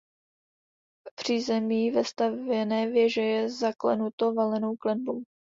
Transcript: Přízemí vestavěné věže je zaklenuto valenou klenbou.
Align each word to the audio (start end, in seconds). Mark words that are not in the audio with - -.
Přízemí 1.15 1.91
vestavěné 1.91 2.87
věže 2.87 3.21
je 3.21 3.49
zaklenuto 3.49 4.33
valenou 4.33 4.75
klenbou. 4.75 5.23